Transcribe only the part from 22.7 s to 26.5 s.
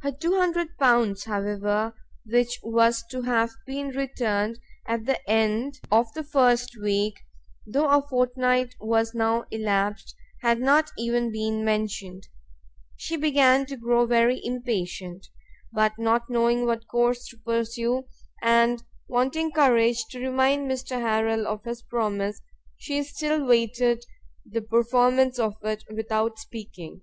she still waited the performance of it without